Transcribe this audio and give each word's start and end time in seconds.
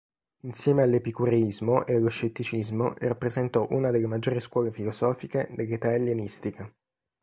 Insieme 0.45 0.81
all'epicureismo 0.81 1.85
e 1.85 1.93
allo 1.93 2.09
scetticismo 2.09 2.95
rappresentò 2.97 3.67
una 3.69 3.91
delle 3.91 4.07
maggiori 4.07 4.39
scuole 4.39 4.71
filosofiche 4.71 5.51
dell'età 5.55 5.93
ellenistica. 5.93 6.67